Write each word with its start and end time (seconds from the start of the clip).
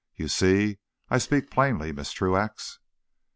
You 0.15 0.27
see 0.29 0.79
I 1.11 1.19
speak 1.19 1.51
plainly, 1.51 1.93
Mrs. 1.93 2.13
Truax." 2.13 2.79